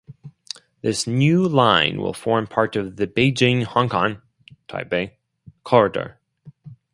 This 0.81 1.05
new 1.05 1.47
line 1.47 2.01
will 2.01 2.15
form 2.15 2.47
part 2.47 2.75
of 2.75 2.95
the 2.95 3.05
Beijing–Hong 3.05 3.87
Kong 3.87 4.19
(Taipei) 4.67 5.11
corridor. 5.63 6.17